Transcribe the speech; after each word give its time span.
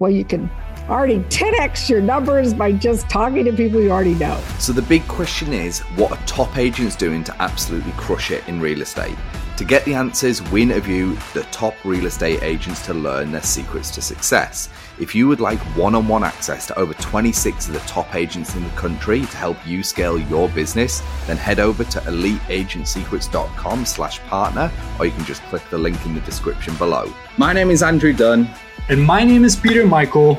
well, 0.00 0.10
you 0.10 0.24
can 0.24 0.50
already 0.88 1.20
10x 1.20 1.88
your 1.88 2.00
numbers 2.00 2.52
by 2.52 2.72
just 2.72 3.08
talking 3.08 3.44
to 3.44 3.52
people 3.52 3.80
you 3.80 3.92
already 3.92 4.16
know. 4.16 4.42
So 4.58 4.72
the 4.72 4.82
big 4.82 5.06
question 5.06 5.52
is 5.52 5.78
what 5.96 6.10
are 6.10 6.26
top 6.26 6.58
agents 6.58 6.96
doing 6.96 7.22
to 7.24 7.42
absolutely 7.42 7.92
crush 7.92 8.32
it 8.32 8.46
in 8.48 8.60
real 8.60 8.82
estate? 8.82 9.16
To 9.58 9.64
get 9.64 9.84
the 9.84 9.94
answers, 9.94 10.42
we 10.50 10.62
interview 10.62 11.16
the 11.32 11.44
top 11.52 11.76
real 11.84 12.06
estate 12.06 12.42
agents 12.42 12.84
to 12.86 12.92
learn 12.92 13.30
their 13.30 13.42
secrets 13.42 13.92
to 13.92 14.02
success. 14.02 14.68
If 14.98 15.14
you 15.14 15.28
would 15.28 15.38
like 15.38 15.60
one-on-one 15.76 16.24
access 16.24 16.66
to 16.66 16.78
over 16.78 16.92
26 16.94 17.68
of 17.68 17.74
the 17.74 17.78
top 17.80 18.16
agents 18.16 18.56
in 18.56 18.64
the 18.64 18.70
country 18.70 19.20
to 19.20 19.36
help 19.36 19.64
you 19.64 19.84
scale 19.84 20.18
your 20.18 20.48
business, 20.48 21.04
then 21.28 21.36
head 21.36 21.60
over 21.60 21.84
to 21.84 22.00
eliteagentsecrets.com 22.00 23.86
slash 23.86 24.18
partner, 24.22 24.72
or 24.98 25.06
you 25.06 25.12
can 25.12 25.24
just 25.24 25.42
click 25.44 25.62
the 25.70 25.78
link 25.78 26.04
in 26.04 26.14
the 26.14 26.20
description 26.22 26.74
below. 26.74 27.14
My 27.38 27.52
name 27.52 27.70
is 27.70 27.84
Andrew 27.84 28.12
Dunn. 28.12 28.52
And 28.90 29.02
my 29.02 29.24
name 29.24 29.44
is 29.44 29.56
Peter 29.56 29.86
Michael. 29.86 30.38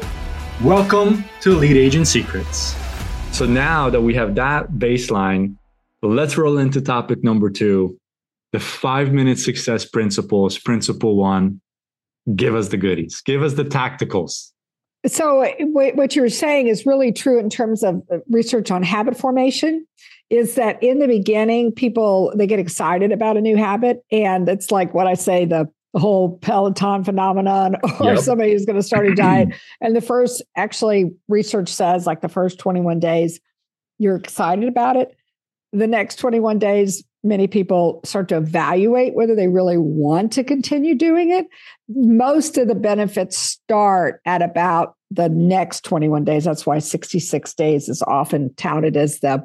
Welcome 0.62 1.26
to 1.42 1.54
Elite 1.54 1.78
Agent 1.78 2.08
Secrets. 2.08 2.76
So 3.32 3.48
now 3.48 3.90
that 3.90 4.02
we 4.02 4.14
have 4.14 4.36
that 4.36 4.74
baseline, 4.74 5.56
let's 6.04 6.38
roll 6.38 6.60
into 6.60 6.80
topic 6.80 7.24
number 7.24 7.50
two 7.50 7.98
the 8.52 8.60
five 8.60 9.12
minute 9.12 9.40
success 9.40 9.84
principles. 9.84 10.60
Principle 10.60 11.16
one 11.16 11.60
give 12.36 12.54
us 12.54 12.68
the 12.68 12.78
goodies, 12.78 13.20
give 13.22 13.42
us 13.42 13.54
the 13.54 13.66
tacticals. 13.66 14.52
So, 15.08 15.44
what 15.60 16.16
you're 16.16 16.30
saying 16.30 16.68
is 16.68 16.86
really 16.86 17.12
true 17.12 17.40
in 17.40 17.50
terms 17.50 17.84
of 17.84 18.04
research 18.30 18.70
on 18.70 18.84
habit 18.84 19.18
formation. 19.18 19.88
Is 20.30 20.54
that 20.54 20.82
in 20.84 21.00
the 21.00 21.08
beginning, 21.08 21.72
people 21.72 22.32
they 22.36 22.46
get 22.46 22.60
excited 22.60 23.12
about 23.12 23.38
a 23.38 23.42
new 23.42 23.58
habit, 23.58 24.04
and 24.12 24.48
it's 24.48 24.70
like 24.70 24.94
what 24.94 25.08
I 25.08 25.16
say 25.16 25.46
the 25.46 25.68
the 25.96 26.02
whole 26.02 26.38
Peloton 26.40 27.06
phenomenon 27.06 27.78
or 28.02 28.14
yep. 28.14 28.20
somebody 28.20 28.52
who's 28.52 28.66
going 28.66 28.76
to 28.76 28.84
start 28.84 29.08
a 29.08 29.16
diet. 29.16 29.50
and 29.82 29.96
the 29.96 30.02
first, 30.02 30.44
actually, 30.58 31.16
research 31.30 31.70
says 31.70 32.06
like 32.06 32.20
the 32.20 32.28
first 32.28 32.60
21 32.60 33.00
days, 33.00 33.40
you're 33.98 34.18
excited 34.18 34.68
about 34.68 34.98
it. 34.98 35.16
The 35.72 35.88
next 35.88 36.18
21 36.18 36.60
days, 36.60 37.02
many 37.24 37.48
people 37.48 38.02
start 38.04 38.28
to 38.30 38.38
evaluate 38.38 39.16
whether 39.16 39.36
they 39.36 39.48
really 39.48 39.78
want 39.78 40.34
to 40.34 40.44
continue 40.44 40.96
doing 40.96 41.32
it. 41.32 41.48
Most 41.88 42.58
of 42.58 42.68
the 42.68 42.76
benefits 42.76 43.38
start 43.38 44.20
at 44.26 44.42
about 44.42 44.96
the 45.16 45.30
next 45.30 45.84
21 45.84 46.24
days. 46.24 46.44
That's 46.44 46.66
why 46.66 46.80
66 46.80 47.54
days 47.54 47.90
is 47.90 48.02
often 48.04 48.54
touted 48.56 48.98
as 48.98 49.20
the 49.20 49.44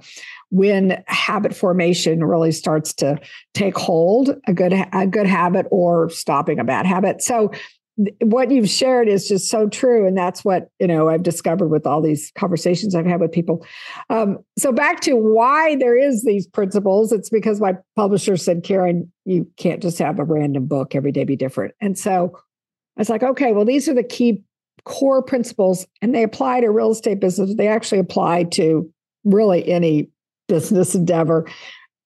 when 0.51 1.03
habit 1.07 1.55
formation 1.55 2.25
really 2.25 2.53
starts 2.53 2.93
to 2.95 3.19
take 3.55 3.79
hold, 3.79 4.37
a 4.47 4.53
good 4.53 4.73
a 4.93 5.07
good 5.07 5.27
habit 5.27 5.67
or 5.71 6.11
stopping 6.11 6.59
a 6.59 6.65
bad 6.65 6.87
habit. 6.87 7.23
So 7.23 7.53
what 8.23 8.51
you've 8.51 8.69
shared 8.69 9.09
is 9.09 9.29
just 9.29 9.51
so 9.51 9.69
true 9.69 10.07
and 10.07 10.17
that's 10.17 10.45
what 10.45 10.71
you 10.79 10.87
know 10.87 11.09
i've 11.09 11.23
discovered 11.23 11.69
with 11.69 11.87
all 11.87 12.01
these 12.01 12.33
conversations 12.35 12.95
i've 12.95 13.05
had 13.05 13.21
with 13.21 13.33
people 13.33 13.67
um, 14.09 14.39
so 14.59 14.73
back 14.73 15.01
to 15.01 15.15
why 15.15 15.77
there 15.77 15.99
is 15.99 16.25
these 16.25 16.47
principles 16.47 17.13
it's 17.13 17.29
because 17.29 17.61
my 17.61 17.77
publisher 17.97 18.37
said 18.37 18.63
karen 18.63 19.11
you 19.27 19.47
can't 19.59 19.83
just 19.83 19.99
have 19.99 20.19
a 20.19 20.25
random 20.25 20.67
book 20.67 20.95
every 20.95 21.13
day 21.13 21.25
be 21.25 21.37
different 21.37 21.75
and 21.81 21.99
so 21.99 22.33
i 22.97 23.01
was 23.01 23.11
like 23.11 23.23
okay 23.23 23.53
well 23.53 23.67
these 23.67 23.89
are 23.89 23.95
the 23.95 24.03
key 24.03 24.43
core 24.85 25.23
principles 25.23 25.87
and 26.03 26.15
they 26.15 26.23
apply 26.23 26.61
to 26.61 26.71
real 26.71 26.91
estate 26.91 27.21
business 27.21 27.55
they 27.57 27.69
actually 27.69 27.99
apply 27.99 28.45
to 28.45 28.91
really 29.25 29.67
any 29.69 30.09
business 30.49 30.95
endeavor. 30.95 31.47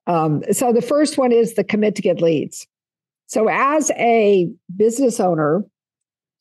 Um, 0.06 0.42
so 0.52 0.72
the 0.72 0.82
first 0.82 1.16
one 1.16 1.32
is 1.32 1.54
the 1.54 1.64
commit 1.64 1.96
to 1.96 2.02
get 2.02 2.20
leads. 2.20 2.66
So 3.26 3.48
as 3.48 3.90
a 3.92 4.50
business 4.76 5.18
owner, 5.18 5.64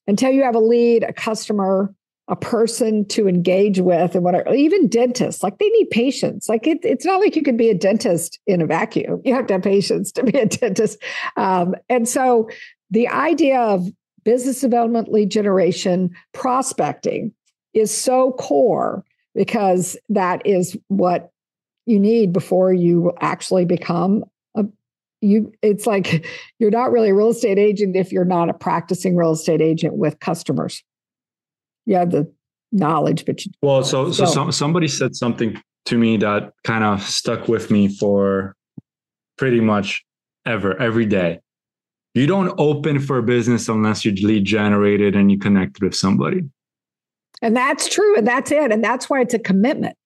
until 0.06 0.31
you 0.31 0.44
have 0.44 0.56
a 0.56 0.59
lead, 0.59 1.03
a 1.03 1.14
customer, 1.14 1.94
a 2.28 2.36
person 2.36 3.06
to 3.08 3.28
engage 3.28 3.80
with, 3.80 4.16
and 4.16 4.23
whatever, 4.23 4.53
even 4.53 4.90
dentists, 4.90 5.44
like 5.44 5.59
they 5.59 5.70
need 5.70 5.90
patients. 5.92 6.50
Like 6.50 6.68
it, 6.68 6.80
it's 6.84 7.06
not 7.06 7.22
like 7.22 7.36
you 7.36 7.44
can 7.44 7.56
be 7.56 7.70
a 7.70 7.73
dentist 7.73 8.40
in 8.47 8.62
a 8.62 8.66
vacuum. 8.66 9.22
You 9.23 9.34
have 9.34 9.47
to 9.47 9.53
have 9.53 9.63
patients 9.63 10.12
to 10.13 10.24
be 10.24 10.38
a 10.38 10.46
dentist. 10.46 11.02
Um, 11.38 11.75
and 11.90 12.07
so 12.07 12.50
the 12.91 13.07
idea 13.07 13.59
of 13.59 13.88
business 14.23 14.61
development, 14.61 15.11
lead 15.11 15.31
generation, 15.31 16.16
prospecting 16.34 17.34
is 17.73 17.95
so 17.95 18.31
core 18.34 19.03
because 19.35 19.97
that 20.09 20.45
is 20.45 20.78
what 20.88 21.31
you 21.85 22.00
need 22.00 22.31
before 22.31 22.73
you 22.73 23.12
actually 23.19 23.66
become 23.66 24.23
a 24.56 24.66
you 25.22 25.51
it's 25.62 25.85
like 25.88 26.25
you're 26.59 26.72
not 26.72 26.91
really 26.91 27.09
a 27.09 27.16
real 27.16 27.29
estate 27.29 27.57
agent 27.57 27.95
if 27.95 28.12
you're 28.12 28.25
not 28.25 28.50
a 28.50 28.53
practicing 28.53 29.16
real 29.16 29.31
estate 29.31 29.62
agent 29.62 29.95
with 29.95 30.19
customers. 30.19 30.83
You 31.85 31.95
have 31.95 32.12
the 32.12 32.31
knowledge 32.72 33.23
but 33.25 33.45
you 33.45 33.51
well 33.62 33.83
so 33.83 34.12
so 34.12 34.25
some, 34.25 34.51
somebody 34.51 34.88
said 34.88 35.16
something 35.16 35.62
to 35.85 35.95
me 35.95 36.17
that 36.17 36.51
kind 36.63 36.83
of 36.83 37.03
stuck 37.03 37.47
with 37.47 37.69
me 37.69 37.88
for 37.88 38.56
pretty 39.38 39.59
much 39.59 40.03
ever 40.45 40.75
every 40.81 41.06
day 41.06 41.39
you 42.13 42.28
don't 42.28 42.53
open 42.59 43.00
for 43.00 43.22
business 43.22 43.68
unless 43.68 44.06
you 44.06 44.12
lead 44.12 44.46
generated 44.46 45.16
and 45.16 45.31
you 45.31 45.40
connect 45.40 45.81
with 45.81 45.96
somebody. 45.96 46.41
And 47.41 47.56
that's 47.56 47.90
true 47.90 48.18
and 48.18 48.28
that's 48.28 48.51
it 48.51 48.72
and 48.72 48.84
that's 48.84 49.09
why 49.09 49.22
it's 49.22 49.34
a 49.34 49.40
commitment. 49.40 49.97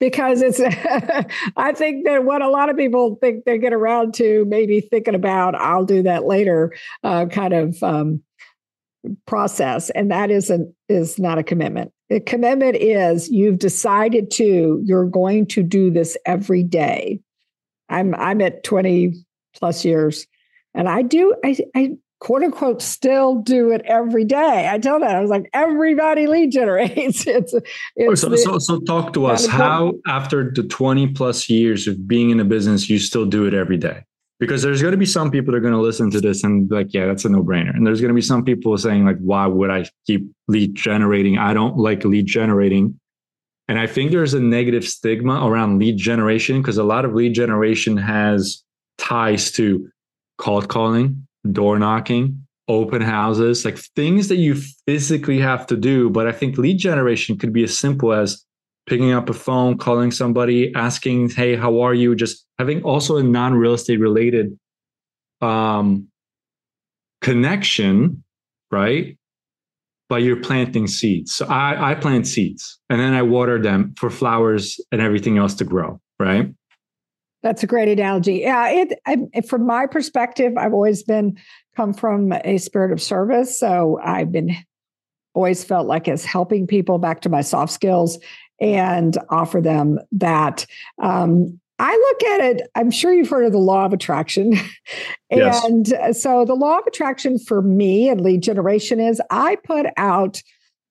Because 0.00 0.42
it's 0.42 0.60
i 1.56 1.72
think 1.72 2.06
that 2.06 2.24
what 2.24 2.42
a 2.42 2.48
lot 2.48 2.68
of 2.68 2.76
people 2.76 3.14
think 3.20 3.44
they 3.44 3.56
get 3.56 3.72
around 3.72 4.14
to 4.14 4.44
maybe 4.46 4.80
thinking 4.80 5.14
about 5.14 5.54
i'll 5.54 5.84
do 5.84 6.02
that 6.02 6.24
later 6.24 6.74
uh, 7.04 7.26
kind 7.26 7.54
of 7.54 7.80
um, 7.84 8.20
process 9.26 9.90
and 9.90 10.10
that 10.10 10.30
isn't 10.30 10.74
is 10.88 11.18
not 11.18 11.38
a 11.38 11.42
commitment. 11.42 11.92
The 12.08 12.20
commitment 12.20 12.76
is 12.76 13.30
you've 13.30 13.58
decided 13.58 14.30
to 14.32 14.80
you're 14.84 15.06
going 15.06 15.46
to 15.46 15.62
do 15.62 15.90
this 15.90 16.16
every 16.26 16.62
day. 16.62 17.20
I'm 17.88 18.14
i'm 18.14 18.40
at 18.40 18.64
20 18.64 19.14
plus 19.54 19.84
years 19.84 20.26
and 20.74 20.88
i 20.88 21.02
do 21.02 21.34
i 21.44 21.56
i 21.74 21.96
quote 22.22 22.44
unquote 22.44 22.80
still 22.80 23.40
do 23.42 23.72
it 23.72 23.82
every 23.84 24.24
day. 24.24 24.68
I 24.70 24.78
tell 24.78 25.00
that 25.00 25.16
I 25.16 25.20
was 25.20 25.28
like, 25.28 25.50
everybody 25.52 26.28
lead 26.28 26.52
generates. 26.52 27.26
it's, 27.26 27.52
oh, 27.52 27.60
it's 27.96 28.20
so, 28.20 28.28
the, 28.28 28.38
so, 28.38 28.60
so 28.60 28.78
talk 28.78 29.12
to 29.14 29.26
us 29.26 29.44
how 29.44 29.94
after 30.06 30.52
the 30.52 30.62
20 30.62 31.08
plus 31.08 31.50
years 31.50 31.88
of 31.88 32.06
being 32.06 32.30
in 32.30 32.38
a 32.38 32.44
business, 32.44 32.88
you 32.88 33.00
still 33.00 33.26
do 33.26 33.44
it 33.46 33.54
every 33.54 33.76
day. 33.76 34.04
Because 34.38 34.62
there's 34.62 34.80
going 34.80 34.92
to 34.92 34.98
be 34.98 35.06
some 35.06 35.32
people 35.32 35.50
that 35.50 35.58
are 35.58 35.60
going 35.60 35.74
to 35.74 35.80
listen 35.80 36.12
to 36.12 36.20
this 36.20 36.44
and 36.44 36.68
be 36.68 36.74
like, 36.76 36.94
yeah, 36.94 37.06
that's 37.06 37.24
a 37.24 37.28
no 37.28 37.42
brainer. 37.42 37.74
And 37.74 37.84
there's 37.84 38.00
going 38.00 38.10
to 38.10 38.14
be 38.14 38.22
some 38.22 38.44
people 38.44 38.78
saying 38.78 39.04
like, 39.04 39.18
why 39.18 39.46
would 39.46 39.70
I 39.70 39.88
keep 40.06 40.30
lead 40.46 40.76
generating? 40.76 41.38
I 41.38 41.54
don't 41.54 41.76
like 41.76 42.04
lead 42.04 42.26
generating. 42.26 43.00
And 43.66 43.80
I 43.80 43.88
think 43.88 44.12
there's 44.12 44.34
a 44.34 44.40
negative 44.40 44.84
stigma 44.84 45.44
around 45.44 45.80
lead 45.80 45.96
generation 45.96 46.60
because 46.60 46.78
a 46.78 46.84
lot 46.84 47.04
of 47.04 47.14
lead 47.14 47.34
generation 47.34 47.96
has 47.96 48.62
ties 48.98 49.50
to 49.52 49.88
cold 50.42 50.68
calling, 50.68 51.24
door 51.52 51.78
knocking, 51.78 52.44
open 52.66 53.00
houses, 53.00 53.64
like 53.64 53.78
things 53.94 54.26
that 54.26 54.36
you 54.36 54.56
physically 54.86 55.38
have 55.38 55.64
to 55.68 55.76
do. 55.76 56.10
But 56.10 56.26
I 56.26 56.32
think 56.32 56.58
lead 56.58 56.78
generation 56.78 57.38
could 57.38 57.52
be 57.52 57.62
as 57.62 57.78
simple 57.78 58.12
as 58.12 58.44
picking 58.86 59.12
up 59.12 59.30
a 59.30 59.34
phone, 59.34 59.78
calling 59.78 60.10
somebody, 60.10 60.74
asking, 60.74 61.30
"Hey, 61.30 61.54
how 61.54 61.80
are 61.80 61.94
you?" 61.94 62.16
Just 62.16 62.44
having 62.58 62.82
also 62.82 63.18
a 63.18 63.22
non-real 63.22 63.74
estate 63.74 64.00
related 64.00 64.58
um, 65.40 66.08
connection, 67.20 68.24
right? 68.72 69.16
But 70.08 70.22
you're 70.24 70.42
planting 70.42 70.88
seeds. 70.88 71.32
So 71.32 71.46
I, 71.46 71.92
I 71.92 71.94
plant 71.94 72.26
seeds 72.26 72.80
and 72.90 73.00
then 73.00 73.14
I 73.14 73.22
water 73.22 73.62
them 73.62 73.94
for 73.96 74.10
flowers 74.10 74.80
and 74.90 75.00
everything 75.00 75.38
else 75.38 75.54
to 75.54 75.64
grow, 75.64 76.00
right? 76.18 76.52
That's 77.42 77.62
a 77.62 77.66
great 77.66 77.88
analogy. 77.88 78.40
Yeah, 78.40 78.68
it, 78.68 79.00
I, 79.06 79.40
from 79.48 79.66
my 79.66 79.86
perspective, 79.86 80.52
I've 80.56 80.72
always 80.72 81.02
been 81.02 81.38
come 81.76 81.92
from 81.92 82.32
a 82.32 82.58
spirit 82.58 82.92
of 82.92 83.02
service, 83.02 83.58
so 83.58 83.98
I've 84.02 84.30
been 84.30 84.54
always 85.34 85.64
felt 85.64 85.86
like 85.86 86.08
as 86.08 86.24
helping 86.24 86.66
people 86.66 86.98
back 86.98 87.22
to 87.22 87.28
my 87.28 87.40
soft 87.40 87.72
skills 87.72 88.18
and 88.60 89.16
offer 89.30 89.60
them 89.60 89.98
that. 90.12 90.66
Um, 91.02 91.58
I 91.78 91.90
look 91.90 92.30
at 92.34 92.40
it, 92.42 92.70
I'm 92.76 92.92
sure 92.92 93.12
you've 93.12 93.28
heard 93.28 93.46
of 93.46 93.52
the 93.52 93.58
law 93.58 93.84
of 93.84 93.92
attraction. 93.92 94.52
and 95.30 95.88
yes. 95.88 96.22
so 96.22 96.44
the 96.44 96.54
law 96.54 96.78
of 96.78 96.86
attraction 96.86 97.40
for 97.40 97.60
me 97.60 98.08
and 98.08 98.20
lead 98.20 98.42
generation 98.42 99.00
is 99.00 99.20
I 99.30 99.56
put 99.56 99.86
out 99.96 100.42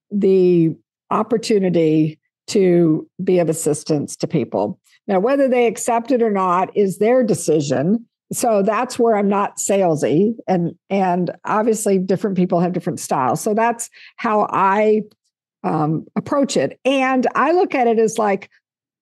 the 0.10 0.76
opportunity 1.10 2.20
to 2.48 3.08
be 3.24 3.40
of 3.40 3.48
assistance 3.48 4.18
to 4.18 4.28
people. 4.28 4.81
Now, 5.12 5.20
whether 5.20 5.50
they 5.50 5.68
accept 5.68 6.10
it 6.12 6.22
or 6.22 6.32
not 6.32 6.76
is 6.76 6.98
their 6.98 7.22
decision. 7.22 8.06
So 8.32 8.64
that's 8.64 8.98
where 8.98 9.18
I'm 9.18 9.28
not 9.28 9.58
salesy, 9.58 10.36
and 10.48 10.74
and 10.90 11.32
obviously 11.44 12.00
different 12.00 12.38
people 12.38 12.62
have 12.62 12.72
different 12.72 13.02
styles. 13.02 13.42
So 13.42 13.54
that's 13.54 13.90
how 14.16 14.48
I 14.50 15.02
um, 15.66 16.06
approach 16.16 16.56
it, 16.56 16.80
and 16.86 17.28
I 17.36 17.52
look 17.52 17.76
at 17.76 17.88
it 17.88 18.00
as 18.00 18.18
like 18.18 18.50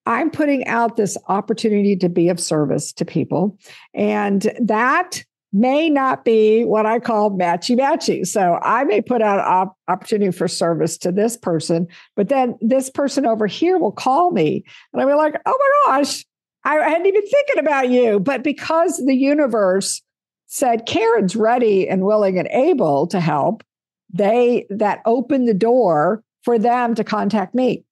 I'm 0.07 0.31
putting 0.31 0.65
out 0.65 0.97
this 0.97 1.15
opportunity 1.27 1.95
to 1.97 2.09
be 2.09 2.29
of 2.29 2.39
service 2.39 2.91
to 2.93 3.05
people, 3.05 3.59
and 3.93 4.51
that 4.59 5.23
may 5.51 5.89
not 5.89 6.23
be 6.23 6.63
what 6.63 6.85
I 6.85 6.99
call 6.99 7.31
matchy 7.31 7.77
matchy. 7.77 8.25
So 8.25 8.59
I 8.61 8.83
may 8.83 9.01
put 9.01 9.21
out 9.21 9.39
op- 9.39 9.77
opportunity 9.87 10.31
for 10.31 10.47
service 10.47 10.97
to 10.99 11.11
this 11.11 11.37
person, 11.37 11.87
but 12.15 12.29
then 12.29 12.57
this 12.61 12.89
person 12.89 13.25
over 13.25 13.47
here 13.47 13.77
will 13.77 13.91
call 13.91 14.31
me 14.31 14.63
and 14.93 15.01
I'll 15.01 15.07
be 15.07 15.13
like, 15.13 15.35
oh 15.45 15.83
my 15.87 15.97
gosh, 15.97 16.25
I 16.63 16.75
hadn't 16.75 17.07
even 17.07 17.25
thinking 17.25 17.59
about 17.59 17.89
you. 17.89 18.19
But 18.19 18.43
because 18.43 18.97
the 18.97 19.15
universe 19.15 20.01
said 20.47 20.85
Karen's 20.85 21.35
ready 21.35 21.87
and 21.87 22.03
willing 22.03 22.37
and 22.37 22.47
able 22.49 23.07
to 23.07 23.19
help, 23.19 23.63
they 24.11 24.65
that 24.69 25.01
opened 25.05 25.47
the 25.47 25.53
door 25.53 26.23
for 26.43 26.59
them 26.59 26.95
to 26.95 27.03
contact 27.03 27.55
me. 27.55 27.83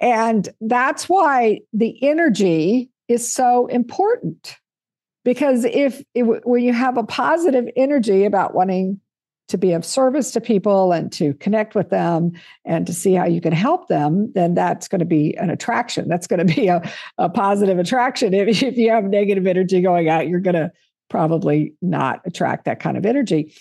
And 0.00 0.48
that's 0.60 1.08
why 1.08 1.60
the 1.72 2.02
energy 2.02 2.90
is 3.08 3.32
so 3.32 3.66
important 3.66 4.56
because 5.26 5.64
if 5.64 6.04
it, 6.14 6.22
when 6.46 6.62
you 6.62 6.72
have 6.72 6.96
a 6.96 7.02
positive 7.02 7.68
energy 7.74 8.24
about 8.24 8.54
wanting 8.54 9.00
to 9.48 9.58
be 9.58 9.72
of 9.72 9.84
service 9.84 10.30
to 10.30 10.40
people 10.40 10.92
and 10.92 11.10
to 11.10 11.34
connect 11.34 11.74
with 11.74 11.90
them 11.90 12.30
and 12.64 12.86
to 12.86 12.94
see 12.94 13.12
how 13.14 13.24
you 13.24 13.40
can 13.40 13.52
help 13.52 13.88
them, 13.88 14.30
then 14.36 14.54
that's 14.54 14.86
going 14.86 15.00
to 15.00 15.04
be 15.04 15.36
an 15.36 15.50
attraction. 15.50 16.06
That's 16.08 16.28
going 16.28 16.46
to 16.46 16.54
be 16.54 16.68
a, 16.68 16.80
a 17.18 17.28
positive 17.28 17.76
attraction. 17.80 18.34
If, 18.34 18.62
if 18.62 18.76
you 18.76 18.92
have 18.92 19.02
negative 19.02 19.48
energy 19.48 19.82
going 19.82 20.08
out, 20.08 20.28
you're 20.28 20.38
going 20.38 20.54
to 20.54 20.70
probably 21.10 21.74
not 21.82 22.20
attract 22.24 22.64
that 22.66 22.78
kind 22.78 22.96
of 22.96 23.04
energy. 23.04 23.52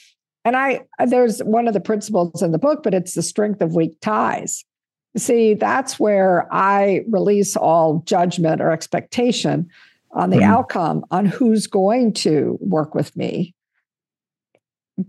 And 0.44 0.56
I, 0.56 0.82
there's 1.04 1.40
one 1.40 1.68
of 1.68 1.74
the 1.74 1.80
principles 1.80 2.44
in 2.44 2.52
the 2.52 2.60
book, 2.60 2.84
but 2.84 2.94
it's 2.94 3.16
the 3.16 3.24
strength 3.24 3.60
of 3.64 3.74
weak 3.74 4.00
ties. 4.02 4.64
See, 5.18 5.56
that's 5.56 6.00
where 6.00 6.48
I 6.54 7.06
release 7.10 7.56
all 7.56 8.04
judgment 8.06 8.62
or 8.62 8.70
expectation 8.70 9.72
on 10.16 10.30
the 10.30 10.38
mm-hmm. 10.38 10.52
outcome 10.52 11.04
on 11.12 11.26
who's 11.26 11.68
going 11.68 12.14
to 12.14 12.58
work 12.62 12.96
with 12.96 13.16
me 13.16 13.54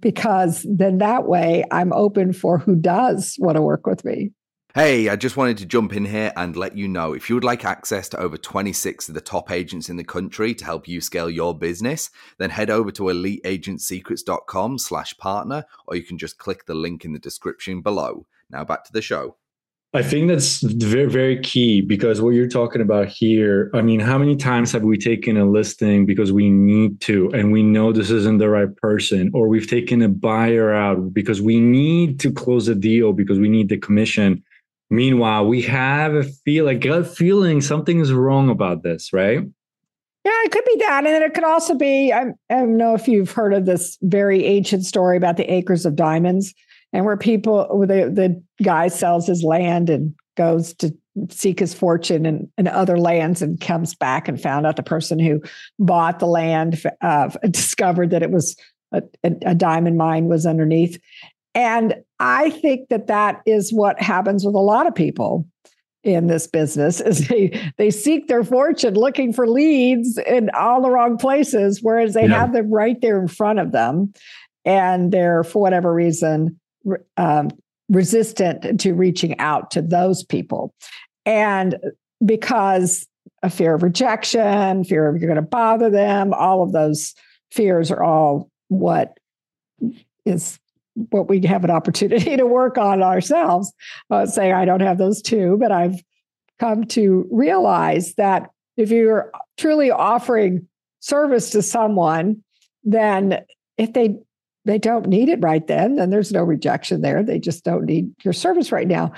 because 0.00 0.66
then 0.68 0.98
that 0.98 1.26
way 1.26 1.64
I'm 1.70 1.92
open 1.92 2.32
for 2.32 2.58
who 2.58 2.76
does 2.76 3.36
want 3.38 3.56
to 3.56 3.62
work 3.62 3.86
with 3.86 4.04
me. 4.04 4.32
Hey, 4.74 5.08
I 5.08 5.16
just 5.16 5.38
wanted 5.38 5.56
to 5.58 5.64
jump 5.64 5.94
in 5.94 6.04
here 6.04 6.32
and 6.36 6.54
let 6.54 6.76
you 6.76 6.86
know 6.86 7.14
if 7.14 7.30
you 7.30 7.36
would 7.36 7.44
like 7.44 7.64
access 7.64 8.10
to 8.10 8.18
over 8.18 8.36
26 8.36 9.08
of 9.08 9.14
the 9.14 9.22
top 9.22 9.50
agents 9.50 9.88
in 9.88 9.96
the 9.96 10.04
country 10.04 10.54
to 10.54 10.64
help 10.66 10.86
you 10.86 11.00
scale 11.00 11.30
your 11.30 11.56
business, 11.58 12.10
then 12.36 12.50
head 12.50 12.68
over 12.68 12.90
to 12.90 13.04
eliteagentsecrets.com 13.04 14.76
slash 14.76 15.16
partner, 15.16 15.64
or 15.86 15.96
you 15.96 16.02
can 16.02 16.18
just 16.18 16.36
click 16.36 16.66
the 16.66 16.74
link 16.74 17.06
in 17.06 17.14
the 17.14 17.18
description 17.18 17.80
below. 17.80 18.26
Now 18.50 18.64
back 18.64 18.84
to 18.84 18.92
the 18.92 19.00
show. 19.00 19.36
I 19.94 20.02
think 20.02 20.28
that's 20.28 20.60
very, 20.62 21.08
very 21.08 21.40
key 21.40 21.80
because 21.80 22.20
what 22.20 22.30
you're 22.30 22.48
talking 22.48 22.82
about 22.82 23.08
here, 23.08 23.70
I 23.72 23.80
mean, 23.80 24.00
how 24.00 24.18
many 24.18 24.36
times 24.36 24.72
have 24.72 24.82
we 24.82 24.98
taken 24.98 25.36
a 25.36 25.46
listing 25.46 26.04
because 26.04 26.32
we 26.32 26.50
need 26.50 27.00
to 27.02 27.30
and 27.32 27.50
we 27.50 27.62
know 27.62 27.92
this 27.92 28.10
isn't 28.10 28.38
the 28.38 28.50
right 28.50 28.74
person, 28.76 29.30
or 29.32 29.48
we've 29.48 29.68
taken 29.68 30.02
a 30.02 30.08
buyer 30.08 30.74
out 30.74 31.14
because 31.14 31.40
we 31.40 31.60
need 31.60 32.20
to 32.20 32.32
close 32.32 32.68
a 32.68 32.74
deal 32.74 33.12
because 33.12 33.38
we 33.38 33.48
need 33.48 33.68
the 33.68 33.78
commission? 33.78 34.42
Meanwhile, 34.90 35.46
we 35.46 35.62
have 35.62 36.14
a 36.14 36.24
feel 36.24 36.66
like 36.66 36.80
gut 36.80 37.06
feeling 37.06 37.60
something 37.60 38.00
is 38.00 38.12
wrong 38.12 38.50
about 38.50 38.82
this, 38.82 39.12
right? 39.12 39.38
Yeah, 40.24 40.42
it 40.44 40.52
could 40.52 40.64
be 40.64 40.76
that. 40.80 41.06
And 41.06 41.24
it 41.24 41.32
could 41.32 41.44
also 41.44 41.74
be 41.74 42.12
I, 42.12 42.32
I 42.50 42.56
don't 42.56 42.76
know 42.76 42.94
if 42.94 43.08
you've 43.08 43.30
heard 43.30 43.54
of 43.54 43.64
this 43.64 43.96
very 44.02 44.44
ancient 44.44 44.84
story 44.84 45.16
about 45.16 45.36
the 45.38 45.50
acres 45.50 45.86
of 45.86 45.96
diamonds 45.96 46.52
and 46.96 47.04
where 47.04 47.18
people 47.18 47.66
the 47.80 48.10
the 48.10 48.42
guy 48.64 48.88
sells 48.88 49.26
his 49.26 49.44
land 49.44 49.90
and 49.90 50.14
goes 50.34 50.72
to 50.74 50.96
seek 51.30 51.58
his 51.58 51.74
fortune 51.74 52.24
in, 52.24 52.50
in 52.56 52.68
other 52.68 52.98
lands 52.98 53.42
and 53.42 53.60
comes 53.60 53.94
back 53.94 54.28
and 54.28 54.40
found 54.40 54.66
out 54.66 54.76
the 54.76 54.82
person 54.82 55.18
who 55.18 55.42
bought 55.78 56.18
the 56.18 56.26
land 56.26 56.82
uh, 57.02 57.28
discovered 57.50 58.10
that 58.10 58.22
it 58.22 58.30
was 58.30 58.56
a, 58.92 59.02
a, 59.22 59.54
diamond 59.54 59.98
mine 59.98 60.26
was 60.26 60.46
underneath 60.46 60.98
and 61.54 61.94
i 62.18 62.48
think 62.48 62.88
that 62.88 63.08
that 63.08 63.42
is 63.44 63.74
what 63.74 64.00
happens 64.00 64.44
with 64.44 64.54
a 64.54 64.58
lot 64.58 64.86
of 64.86 64.94
people 64.94 65.46
in 66.02 66.28
this 66.28 66.46
business 66.46 67.00
is 67.02 67.28
they 67.28 67.72
they 67.76 67.90
seek 67.90 68.26
their 68.28 68.44
fortune 68.44 68.94
looking 68.94 69.34
for 69.34 69.46
leads 69.46 70.16
in 70.18 70.48
all 70.56 70.80
the 70.80 70.90
wrong 70.90 71.18
places 71.18 71.80
whereas 71.82 72.14
they 72.14 72.26
yeah. 72.26 72.40
have 72.40 72.54
them 72.54 72.72
right 72.72 73.02
there 73.02 73.20
in 73.20 73.28
front 73.28 73.58
of 73.58 73.72
them 73.72 74.14
and 74.64 75.12
they're 75.12 75.44
for 75.44 75.60
whatever 75.60 75.92
reason 75.92 76.58
um, 77.16 77.50
resistant 77.88 78.80
to 78.80 78.94
reaching 78.94 79.38
out 79.38 79.70
to 79.72 79.82
those 79.82 80.24
people. 80.24 80.74
And 81.24 81.76
because 82.24 83.06
a 83.42 83.50
fear 83.50 83.74
of 83.74 83.82
rejection, 83.82 84.84
fear 84.84 85.08
of 85.08 85.20
you're 85.20 85.28
going 85.28 85.42
to 85.42 85.42
bother 85.42 85.90
them, 85.90 86.32
all 86.32 86.62
of 86.62 86.72
those 86.72 87.14
fears 87.50 87.90
are 87.90 88.02
all 88.02 88.50
what 88.68 89.18
is 90.24 90.58
what 91.10 91.28
we 91.28 91.44
have 91.46 91.64
an 91.64 91.70
opportunity 91.70 92.36
to 92.36 92.46
work 92.46 92.78
on 92.78 93.02
ourselves. 93.02 93.72
Uh, 94.10 94.26
say 94.26 94.52
I 94.52 94.64
don't 94.64 94.80
have 94.80 94.98
those 94.98 95.22
too, 95.22 95.56
but 95.60 95.70
I've 95.70 96.02
come 96.58 96.84
to 96.84 97.28
realize 97.30 98.14
that 98.14 98.50
if 98.76 98.90
you're 98.90 99.30
truly 99.56 99.90
offering 99.90 100.66
service 101.00 101.50
to 101.50 101.62
someone, 101.62 102.42
then 102.82 103.44
if 103.78 103.92
they 103.92 104.16
they 104.66 104.78
don't 104.78 105.06
need 105.06 105.28
it 105.28 105.38
right 105.40 105.66
then, 105.66 105.94
then 105.94 106.10
there's 106.10 106.32
no 106.32 106.42
rejection 106.42 107.00
there. 107.00 107.22
They 107.22 107.38
just 107.38 107.64
don't 107.64 107.84
need 107.84 108.12
your 108.24 108.32
service 108.32 108.72
right 108.72 108.88
now. 108.88 109.12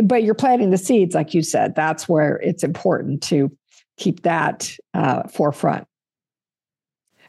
But 0.00 0.22
you're 0.22 0.34
planting 0.34 0.70
the 0.70 0.78
seeds, 0.78 1.14
like 1.14 1.34
you 1.34 1.42
said. 1.42 1.74
That's 1.74 2.08
where 2.08 2.36
it's 2.36 2.62
important 2.62 3.20
to 3.24 3.50
keep 3.98 4.22
that 4.22 4.72
uh, 4.94 5.24
forefront. 5.24 5.88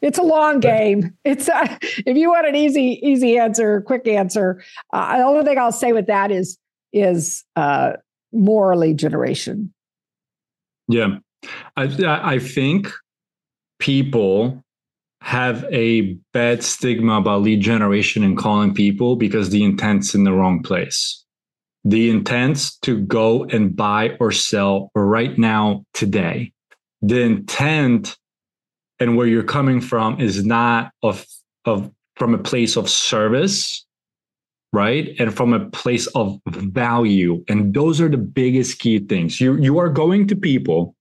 It's 0.03 0.19
a 0.19 0.23
long 0.23 0.59
game. 0.59 1.17
It's 1.25 1.49
uh, 1.49 1.77
if 1.81 2.15
you 2.15 2.29
want 2.29 2.47
an 2.47 2.55
easy, 2.55 2.99
easy 3.01 3.37
answer, 3.37 3.81
quick 3.81 4.07
answer. 4.07 4.63
Uh, 4.93 5.17
the 5.17 5.23
only 5.23 5.43
thing 5.43 5.57
I'll 5.57 5.71
say 5.71 5.93
with 5.93 6.07
that 6.07 6.31
is 6.31 6.59
is 6.93 7.43
uh, 7.55 7.93
more 8.31 8.75
lead 8.75 8.97
generation. 8.97 9.73
Yeah, 10.87 11.17
I 11.75 11.85
I 12.33 12.39
think 12.39 12.91
people 13.79 14.63
have 15.21 15.63
a 15.71 16.13
bad 16.33 16.63
stigma 16.63 17.19
about 17.19 17.43
lead 17.43 17.61
generation 17.61 18.23
and 18.23 18.37
calling 18.37 18.73
people 18.73 19.15
because 19.15 19.49
the 19.49 19.63
intent's 19.63 20.15
in 20.15 20.23
the 20.23 20.33
wrong 20.33 20.63
place. 20.63 21.23
The 21.85 22.09
intent's 22.09 22.77
to 22.79 22.99
go 22.99 23.45
and 23.45 23.75
buy 23.75 24.17
or 24.19 24.31
sell 24.31 24.91
right 24.95 25.37
now, 25.37 25.85
today. 25.93 26.53
The 27.01 27.21
intent 27.21 28.17
and 28.99 29.15
where 29.15 29.27
you're 29.27 29.43
coming 29.43 29.79
from 29.79 30.19
is 30.19 30.43
not 30.43 30.91
of, 31.01 31.25
of 31.65 31.91
from 32.15 32.33
a 32.33 32.39
place 32.39 32.75
of 32.75 32.89
service, 32.89 33.85
right? 34.73 35.15
And 35.19 35.35
from 35.35 35.53
a 35.53 35.69
place 35.69 36.07
of 36.07 36.39
value. 36.47 37.43
And 37.47 37.73
those 37.73 38.01
are 38.01 38.09
the 38.09 38.17
biggest 38.17 38.79
key 38.79 38.99
things. 38.99 39.41
You 39.41 39.57
you 39.57 39.79
are 39.79 39.89
going 39.89 40.27
to 40.27 40.35
people 40.35 40.95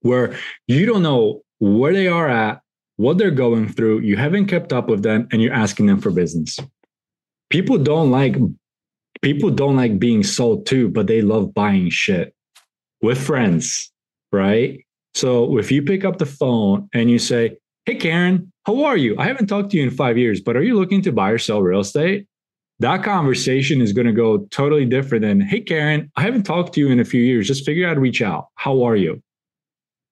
where 0.00 0.36
you 0.66 0.86
don't 0.86 1.02
know 1.02 1.42
where 1.58 1.92
they 1.92 2.08
are 2.08 2.28
at 2.28 2.60
what 2.96 3.18
they're 3.18 3.30
going 3.30 3.68
through, 3.68 4.00
you 4.00 4.16
haven't 4.16 4.46
kept 4.46 4.72
up 4.72 4.88
with 4.88 5.02
them, 5.02 5.28
and 5.32 5.42
you're 5.42 5.52
asking 5.52 5.86
them 5.86 6.00
for 6.00 6.10
business. 6.10 6.58
People 7.50 7.78
don't 7.78 8.10
like 8.10 8.36
people 9.22 9.50
don't 9.50 9.76
like 9.76 9.98
being 9.98 10.22
sold 10.22 10.66
to, 10.66 10.88
but 10.88 11.06
they 11.06 11.22
love 11.22 11.54
buying 11.54 11.88
shit 11.90 12.34
with 13.00 13.18
friends, 13.18 13.90
right? 14.32 14.84
So 15.14 15.58
if 15.58 15.72
you 15.72 15.82
pick 15.82 16.04
up 16.04 16.18
the 16.18 16.26
phone 16.26 16.88
and 16.92 17.10
you 17.10 17.18
say, 17.18 17.56
Hey 17.86 17.94
Karen, 17.94 18.52
how 18.66 18.84
are 18.84 18.96
you? 18.96 19.16
I 19.18 19.26
haven't 19.26 19.46
talked 19.46 19.70
to 19.70 19.76
you 19.76 19.82
in 19.84 19.90
five 19.90 20.18
years, 20.18 20.40
but 20.40 20.56
are 20.56 20.62
you 20.62 20.78
looking 20.78 21.02
to 21.02 21.12
buy 21.12 21.30
or 21.30 21.38
sell 21.38 21.62
real 21.62 21.80
estate? 21.80 22.26
That 22.80 23.02
conversation 23.02 23.80
is 23.80 23.92
going 23.92 24.08
to 24.08 24.12
go 24.12 24.46
totally 24.50 24.84
different 24.84 25.22
than, 25.22 25.40
Hey 25.40 25.60
Karen, 25.60 26.10
I 26.16 26.22
haven't 26.22 26.42
talked 26.42 26.74
to 26.74 26.80
you 26.80 26.88
in 26.88 27.00
a 27.00 27.04
few 27.04 27.22
years. 27.22 27.46
Just 27.46 27.64
figure 27.64 27.88
out 27.88 27.98
reach 27.98 28.20
out. 28.20 28.48
How 28.56 28.82
are 28.82 28.96
you? 28.96 29.22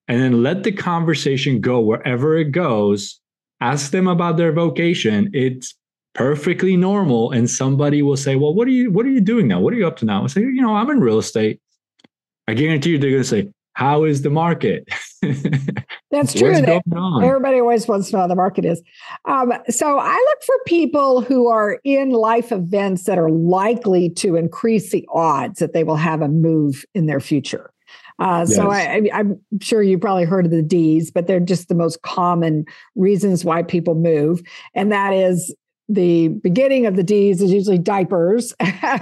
And 0.07 0.21
then 0.21 0.43
let 0.43 0.63
the 0.63 0.71
conversation 0.71 1.61
go 1.61 1.79
wherever 1.79 2.37
it 2.37 2.51
goes. 2.51 3.19
Ask 3.61 3.91
them 3.91 4.07
about 4.07 4.37
their 4.37 4.51
vocation. 4.51 5.29
It's 5.33 5.75
perfectly 6.13 6.75
normal. 6.75 7.31
And 7.31 7.49
somebody 7.49 8.01
will 8.01 8.17
say, 8.17 8.35
Well, 8.35 8.53
what 8.53 8.67
are 8.67 8.71
you 8.71 8.91
what 8.91 9.05
are 9.05 9.11
you 9.11 9.21
doing 9.21 9.47
now? 9.47 9.59
What 9.59 9.73
are 9.73 9.77
you 9.77 9.87
up 9.87 9.97
to 9.97 10.05
now? 10.05 10.23
I 10.23 10.27
say, 10.27 10.41
you 10.41 10.61
know, 10.61 10.75
I'm 10.75 10.89
in 10.89 10.99
real 10.99 11.17
estate. 11.17 11.59
I 12.47 12.53
guarantee 12.53 12.91
you 12.91 12.97
they're 12.97 13.11
gonna 13.11 13.23
say, 13.23 13.49
How 13.73 14.03
is 14.03 14.21
the 14.21 14.29
market? 14.29 14.87
That's 16.11 16.33
true. 16.33 16.53
everybody 16.53 17.59
always 17.59 17.87
wants 17.87 18.09
to 18.09 18.15
know 18.15 18.21
how 18.21 18.27
the 18.27 18.35
market 18.35 18.65
is. 18.65 18.83
Um, 19.25 19.53
so 19.69 19.97
I 19.97 20.13
look 20.13 20.43
for 20.45 20.55
people 20.67 21.21
who 21.21 21.47
are 21.47 21.79
in 21.83 22.11
life 22.11 22.51
events 22.51 23.05
that 23.05 23.17
are 23.17 23.31
likely 23.31 24.09
to 24.11 24.35
increase 24.35 24.91
the 24.91 25.07
odds 25.11 25.59
that 25.59 25.73
they 25.73 25.83
will 25.83 25.95
have 25.95 26.21
a 26.21 26.27
move 26.27 26.85
in 26.93 27.07
their 27.07 27.19
future. 27.19 27.72
Uh, 28.19 28.45
yes. 28.47 28.55
So 28.55 28.69
I, 28.69 29.09
am 29.11 29.39
sure 29.61 29.81
you 29.81 29.97
probably 29.97 30.25
heard 30.25 30.45
of 30.45 30.51
the 30.51 30.61
D's, 30.61 31.11
but 31.11 31.27
they're 31.27 31.39
just 31.39 31.67
the 31.67 31.75
most 31.75 32.01
common 32.01 32.65
reasons 32.95 33.43
why 33.43 33.63
people 33.63 33.95
move, 33.95 34.41
and 34.75 34.91
that 34.91 35.13
is 35.13 35.53
the 35.89 36.29
beginning 36.29 36.85
of 36.85 36.95
the 36.95 37.03
D's 37.03 37.41
is 37.41 37.51
usually 37.51 37.77
diapers. 37.77 38.53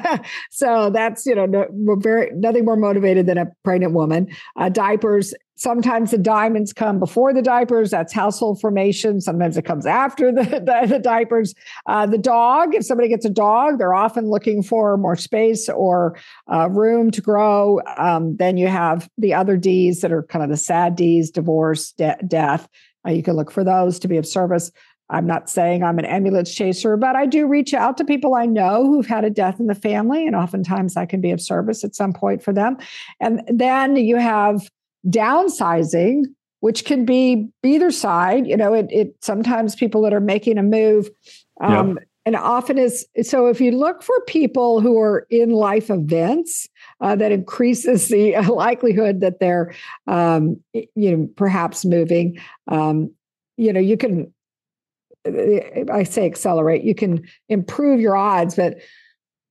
so 0.51 0.89
that's 0.89 1.25
you 1.25 1.36
know 1.36 1.46
no, 1.46 1.68
very 1.98 2.32
nothing 2.34 2.65
more 2.65 2.75
motivated 2.75 3.27
than 3.27 3.38
a 3.38 3.48
pregnant 3.63 3.94
woman. 3.94 4.27
Uh, 4.56 4.70
diapers. 4.70 5.34
Sometimes 5.62 6.10
the 6.10 6.18
diamonds 6.18 6.74
come 6.74 6.98
before 6.98 7.34
the 7.34 7.41
diapers. 7.41 7.91
That's 7.91 8.12
household 8.12 8.60
formation. 8.60 9.22
Sometimes 9.22 9.58
it 9.58 9.62
comes 9.62 9.86
after 9.86 10.32
the, 10.32 10.41
the, 10.44 10.88
the 10.88 11.00
diapers. 11.00 11.53
Uh, 11.86 12.08
the 12.08 12.18
dog, 12.18 12.74
if 12.74 12.84
somebody 12.84 13.08
gets 13.08 13.25
a 13.25 13.30
dog, 13.30 13.77
they're 13.77 13.94
often 13.94 14.27
looking 14.27 14.63
for 14.63 14.98
more 14.98 15.15
space 15.15 15.70
or 15.70 16.18
uh, 16.51 16.68
room 16.72 17.12
to 17.12 17.22
grow. 17.22 17.80
Um, 17.98 18.38
then 18.38 18.58
you 18.58 18.70
have 18.70 19.08
the 19.20 19.36
other 19.36 19.56
D's 19.56 20.01
that 20.01 20.12
are 20.12 20.24
kind 20.24 20.44
of 20.44 20.50
the 20.50 20.58
sad 20.58 20.96
D's 20.96 21.30
divorce, 21.30 21.91
de- 21.91 22.18
death. 22.27 22.68
Uh, 23.06 23.12
you 23.12 23.22
can 23.22 23.36
look 23.36 23.51
for 23.51 23.63
those 23.63 24.00
to 24.00 24.08
be 24.08 24.18
of 24.18 24.25
service. 24.25 24.72
I'm 25.12 25.27
not 25.27 25.48
saying 25.48 25.84
I'm 25.84 26.00
an 26.00 26.06
ambulance 26.06 26.56
chaser, 26.56 26.98
but 26.98 27.15
I 27.15 27.27
do 27.27 27.46
reach 27.46 27.75
out 27.75 27.98
to 27.98 28.06
people 28.06 28.34
I 28.34 28.48
know 28.48 28.88
who've 28.88 29.06
had 29.06 29.25
a 29.25 29.30
death 29.30 29.60
in 29.60 29.68
the 29.68 29.75
family, 29.75 30.25
and 30.25 30.36
oftentimes 30.36 30.98
I 30.98 31.06
can 31.06 31.22
be 31.22 31.30
of 31.32 31.41
service 31.41 31.84
at 31.84 31.94
some 31.94 32.13
point 32.13 32.41
for 32.41 32.51
them. 32.51 32.77
And 33.20 33.44
then 33.48 33.98
you 33.98 34.15
have 34.15 34.68
downsizing, 35.08 36.24
which 36.60 36.86
can 36.86 37.05
be 37.05 37.50
either 37.63 37.91
side. 37.91 38.48
You 38.48 38.58
know, 38.58 38.74
it, 38.74 38.88
it 38.91 39.15
sometimes 39.22 39.75
people 39.75 40.01
that 40.03 40.13
are 40.13 40.20
making 40.20 40.58
a 40.58 40.63
move. 40.63 41.10
Um, 41.60 41.96
yep. 41.96 42.08
And 42.24 42.36
often 42.36 42.77
is 42.77 43.08
so. 43.24 43.48
If 43.48 43.60
you 43.60 43.72
look 43.72 44.03
for 44.03 44.13
people 44.27 44.79
who 44.79 45.00
are 45.00 45.25
in 45.31 45.50
life 45.50 45.89
events, 45.89 46.70
uh, 47.00 47.15
that 47.15 47.31
increases 47.31 48.10
the 48.10 48.36
likelihood 48.50 49.22
that 49.22 49.39
they're, 49.39 49.74
um, 50.05 50.62
you 50.74 51.17
know, 51.17 51.27
perhaps 51.36 51.84
moving. 51.84 52.38
Um, 52.67 53.12
you 53.58 53.74
know, 53.74 53.79
you 53.79 53.98
can 53.98 54.31
I 55.25 56.03
say 56.03 56.25
accelerate, 56.25 56.84
you 56.84 56.96
can 56.96 57.27
improve 57.50 58.00
your 58.00 58.15
odds. 58.15 58.55
But 58.55 58.77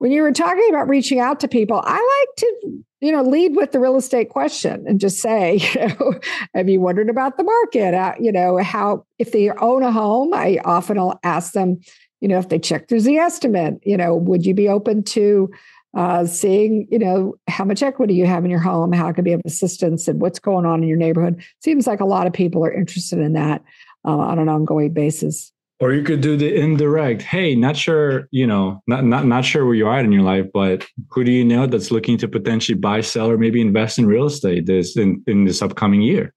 when 0.01 0.13
you 0.13 0.23
were 0.23 0.33
talking 0.33 0.67
about 0.71 0.89
reaching 0.89 1.21
out 1.21 1.41
to 1.41 1.47
people, 1.47 1.83
I 1.85 2.25
like 2.27 2.37
to, 2.39 2.83
you 3.03 3.13
know, 3.13 3.23
lead 3.23 3.55
with 3.55 3.73
the 3.73 3.79
real 3.79 3.97
estate 3.97 4.31
question 4.31 4.83
and 4.89 4.99
just 4.99 5.19
say, 5.19 5.57
you 5.75 5.89
know, 5.89 6.19
have 6.55 6.71
you 6.71 6.81
wondered 6.81 7.11
about 7.11 7.37
the 7.37 7.45
market? 7.45 7.93
Uh, 7.93 8.15
you 8.19 8.33
know, 8.33 8.57
how, 8.57 9.05
if 9.19 9.33
they 9.33 9.51
own 9.51 9.83
a 9.83 9.93
home, 9.93 10.33
I 10.33 10.59
often 10.65 10.99
will 10.99 11.21
ask 11.23 11.53
them, 11.53 11.81
you 12.23 12.29
know, 12.29 12.39
if 12.39 12.49
they 12.49 12.59
check 12.59 12.89
through 12.89 13.03
the 13.03 13.19
estimate, 13.19 13.75
you 13.83 13.99
know, 13.99 14.17
would 14.17 14.47
you 14.47 14.55
be 14.55 14.71
open 14.71 15.03
to 15.05 15.51
uh, 15.95 16.25
seeing, 16.25 16.89
you 16.91 16.99
know, 16.99 17.35
how 17.49 17.67
much 17.67 17.83
equity 17.83 18.15
you 18.15 18.25
have 18.25 18.43
in 18.43 18.51
your 18.51 18.61
home, 18.61 18.93
how 18.93 19.07
it 19.09 19.15
could 19.15 19.25
be 19.25 19.33
of 19.33 19.43
assistance, 19.45 20.09
and 20.09 20.19
what's 20.19 20.39
going 20.39 20.65
on 20.65 20.83
in 20.83 20.89
your 20.89 20.97
neighborhood? 20.97 21.45
Seems 21.63 21.87
like 21.87 22.01
a 22.01 22.07
lot 22.07 22.27
of 22.27 22.33
people 22.33 22.65
are 22.65 22.73
interested 22.73 23.19
in 23.19 23.35
that 23.35 23.63
uh, 24.07 24.17
on 24.17 24.39
an 24.39 24.49
ongoing 24.49 24.95
basis. 24.95 25.53
Or 25.81 25.95
you 25.95 26.03
could 26.03 26.21
do 26.21 26.37
the 26.37 26.55
indirect. 26.55 27.23
Hey, 27.23 27.55
not 27.55 27.75
sure, 27.75 28.29
you 28.31 28.47
know, 28.47 28.83
not 28.87 29.03
not 29.05 29.25
not 29.25 29.47
sure 29.47 29.65
where 29.65 29.75
you 29.75 29.87
are 29.87 29.99
in 29.99 30.13
your 30.13 30.23
life, 30.23 30.47
but 30.53 30.87
who 31.09 31.25
do 31.25 31.33
you 31.33 31.45
know 31.45 31.67
that's 31.67 31.91
looking 31.91 32.19
to 32.19 32.29
potentially 32.29 32.77
buy, 32.77 33.01
sell, 33.01 33.31
or 33.31 33.39
maybe 33.39 33.63
invest 33.63 33.99
in 33.99 34.07
real 34.07 34.27
estate 34.27 34.67
this 34.67 34.97
in, 34.97 35.23
in 35.27 35.45
this 35.45 35.63
upcoming 35.63 36.03
year? 36.03 36.35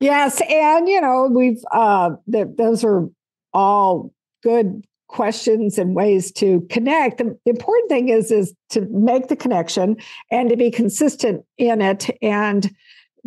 Yes, 0.00 0.40
and 0.48 0.88
you 0.88 1.00
know, 1.02 1.28
we've 1.30 1.62
uh 1.72 2.10
the, 2.26 2.52
those 2.56 2.82
are 2.82 3.08
all 3.52 4.14
good 4.42 4.84
questions 5.08 5.78
and 5.78 5.94
ways 5.94 6.30
to 6.32 6.66
connect. 6.70 7.18
The 7.18 7.36
important 7.46 7.90
thing 7.90 8.08
is 8.08 8.30
is 8.30 8.54
to 8.70 8.82
make 8.90 9.28
the 9.28 9.36
connection 9.36 9.96
and 10.30 10.48
to 10.48 10.56
be 10.56 10.70
consistent 10.70 11.44
in 11.56 11.82
it 11.82 12.08
and 12.22 12.70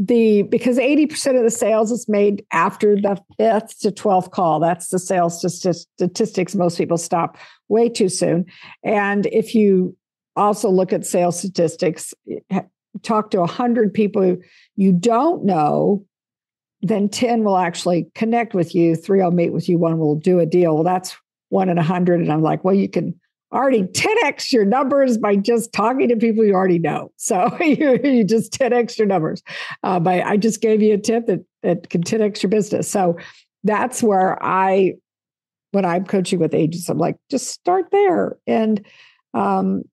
the 0.03 0.41
because 0.43 0.79
80% 0.79 1.37
of 1.37 1.43
the 1.43 1.51
sales 1.51 1.91
is 1.91 2.09
made 2.09 2.43
after 2.51 2.95
the 2.95 3.21
fifth 3.37 3.79
to 3.81 3.91
12th 3.91 4.31
call. 4.31 4.59
That's 4.59 4.87
the 4.87 4.97
sales 4.97 5.39
statistics 5.39 6.55
most 6.55 6.77
people 6.79 6.97
stop 6.97 7.37
way 7.69 7.87
too 7.87 8.09
soon. 8.09 8.45
And 8.83 9.27
if 9.27 9.53
you 9.53 9.95
also 10.35 10.69
look 10.69 10.91
at 10.91 11.05
sales 11.05 11.37
statistics 11.37 12.15
talk 13.03 13.31
to 13.31 13.39
100 13.39 13.93
people 13.93 14.37
you 14.75 14.91
don't 14.91 15.45
know 15.45 16.05
then 16.81 17.07
10 17.07 17.43
will 17.43 17.57
actually 17.57 18.09
connect 18.15 18.53
with 18.53 18.73
you 18.73 18.95
three 18.95 19.21
will 19.21 19.31
meet 19.31 19.51
with 19.51 19.69
you 19.69 19.77
one 19.77 19.99
will 19.99 20.15
do 20.15 20.39
a 20.39 20.45
deal. 20.45 20.75
Well 20.75 20.83
that's 20.83 21.15
one 21.49 21.69
in 21.69 21.77
a 21.77 21.83
hundred 21.83 22.21
and 22.21 22.31
i'm 22.31 22.41
like 22.41 22.63
well 22.63 22.73
you 22.73 22.87
can 22.89 23.19
already 23.53 23.83
10x 23.83 24.51
your 24.51 24.65
numbers 24.65 25.17
by 25.17 25.35
just 25.35 25.73
talking 25.73 26.07
to 26.09 26.15
people 26.15 26.43
you 26.43 26.53
already 26.53 26.79
know. 26.79 27.11
So 27.17 27.55
you, 27.61 27.99
you 28.03 28.23
just 28.23 28.53
10x 28.53 28.97
your 28.97 29.07
numbers. 29.07 29.43
Uh, 29.83 29.99
I 30.05 30.37
just 30.37 30.61
gave 30.61 30.81
you 30.81 30.93
a 30.93 30.97
tip 30.97 31.27
that, 31.27 31.43
that 31.63 31.89
can 31.89 32.03
10x 32.03 32.43
your 32.43 32.49
business. 32.49 32.89
So 32.89 33.17
that's 33.63 34.01
where 34.01 34.41
I, 34.43 34.95
when 35.71 35.85
I'm 35.85 36.05
coaching 36.05 36.39
with 36.39 36.53
agents, 36.53 36.89
I'm 36.89 36.97
like, 36.97 37.17
just 37.29 37.47
start 37.47 37.85
there. 37.91 38.37
And 38.47 38.85
um, 39.33 39.83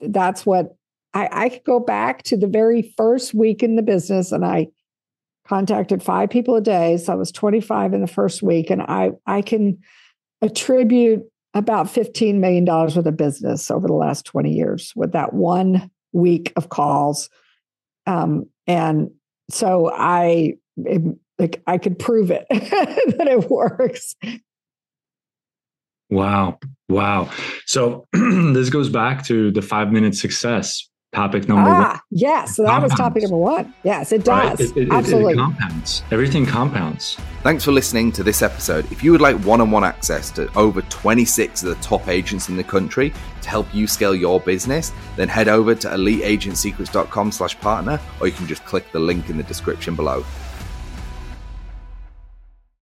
that's 0.00 0.44
what 0.44 0.76
I, 1.12 1.28
I 1.30 1.48
could 1.48 1.64
go 1.64 1.80
back 1.80 2.22
to 2.24 2.36
the 2.36 2.46
very 2.46 2.94
first 2.96 3.34
week 3.34 3.62
in 3.62 3.76
the 3.76 3.82
business 3.82 4.32
and 4.32 4.44
I 4.44 4.68
contacted 5.46 6.02
five 6.02 6.30
people 6.30 6.56
a 6.56 6.60
day. 6.60 6.96
So 6.96 7.12
I 7.12 7.16
was 7.16 7.30
25 7.30 7.92
in 7.92 8.00
the 8.00 8.06
first 8.06 8.42
week. 8.42 8.70
And 8.70 8.82
I, 8.82 9.10
I 9.26 9.42
can 9.42 9.78
attribute 10.40 11.22
about 11.54 11.86
$15 11.86 12.34
million 12.36 12.64
worth 12.64 12.96
of 12.96 13.16
business 13.16 13.70
over 13.70 13.86
the 13.86 13.94
last 13.94 14.24
20 14.26 14.52
years 14.52 14.92
with 14.96 15.12
that 15.12 15.32
one 15.32 15.90
week 16.12 16.52
of 16.56 16.68
calls. 16.68 17.30
Um, 18.06 18.46
and 18.66 19.10
so 19.50 19.90
I, 19.92 20.54
it, 20.76 21.02
like, 21.38 21.62
I 21.66 21.78
could 21.78 21.98
prove 21.98 22.30
it 22.30 22.46
that 22.50 23.28
it 23.28 23.50
works. 23.50 24.16
Wow. 26.10 26.58
Wow. 26.88 27.30
So 27.66 28.06
this 28.12 28.70
goes 28.70 28.88
back 28.88 29.24
to 29.26 29.50
the 29.50 29.62
five 29.62 29.92
minute 29.92 30.14
success 30.14 30.88
topic 31.14 31.48
number 31.48 31.70
ah, 31.70 31.90
one. 31.90 32.00
Yes, 32.10 32.56
so 32.56 32.62
that 32.62 32.70
compounds. 32.70 32.92
was 32.92 32.98
topic 32.98 33.22
number 33.22 33.36
one. 33.36 33.74
Yes, 33.82 34.12
it 34.12 34.24
does. 34.24 34.60
Right? 34.60 34.60
It, 34.60 34.76
it, 34.76 34.92
Absolutely. 34.92 35.34
It, 35.34 35.36
compounds. 35.36 36.02
Everything 36.10 36.46
compounds. 36.46 37.16
Thanks 37.42 37.64
for 37.64 37.72
listening 37.72 38.12
to 38.12 38.22
this 38.22 38.42
episode. 38.42 38.90
If 38.90 39.04
you 39.04 39.12
would 39.12 39.20
like 39.20 39.36
one 39.44 39.60
on 39.60 39.70
one 39.70 39.84
access 39.84 40.30
to 40.32 40.52
over 40.56 40.82
26 40.82 41.62
of 41.62 41.68
the 41.68 41.74
top 41.76 42.08
agents 42.08 42.48
in 42.48 42.56
the 42.56 42.64
country 42.64 43.12
to 43.42 43.48
help 43.48 43.72
you 43.74 43.86
scale 43.86 44.14
your 44.14 44.40
business, 44.40 44.92
then 45.16 45.28
head 45.28 45.48
over 45.48 45.74
to 45.74 45.88
eliteagentsecrets.com 45.88 47.32
slash 47.32 47.58
partner, 47.60 48.00
or 48.20 48.26
you 48.26 48.32
can 48.32 48.46
just 48.46 48.64
click 48.64 48.90
the 48.92 48.98
link 48.98 49.30
in 49.30 49.36
the 49.36 49.42
description 49.42 49.94
below. 49.94 50.24